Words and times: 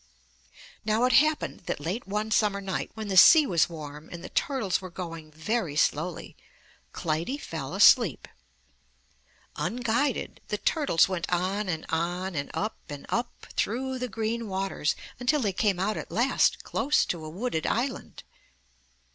''Now 0.83 1.03
it 1.03 1.13
happened 1.13 1.59
that 1.67 1.79
late 1.79 2.07
one 2.07 2.31
summer 2.31 2.59
night, 2.59 2.89
when 2.95 3.07
the 3.07 3.15
sea 3.15 3.45
was 3.45 3.69
warm 3.69 4.09
and 4.11 4.23
the 4.23 4.29
turtles 4.29 4.81
were 4.81 4.89
going 4.89 5.29
very 5.31 5.75
slowly, 5.75 6.35
Clytie 6.91 7.37
fell 7.39 7.75
asleep. 7.75 8.27
Unguided, 9.57 10.41
the 10.47 10.57
turtles 10.57 11.07
went 11.07 11.31
on 11.31 11.69
and 11.69 11.85
on 11.89 12.33
and 12.33 12.49
up 12.55 12.79
and 12.89 13.05
up, 13.09 13.45
through 13.55 13.99
the 13.99 14.09
green 14.09 14.47
waters, 14.47 14.95
until 15.19 15.39
they 15.41 15.53
came 15.53 15.79
out 15.79 15.97
at 15.97 16.09
last 16.09 16.63
close 16.63 17.05
to 17.05 17.23
a 17.23 17.29
wooded 17.29 17.67
island. 17.67 18.23